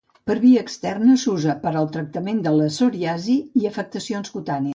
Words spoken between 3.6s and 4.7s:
i afeccions cutànies.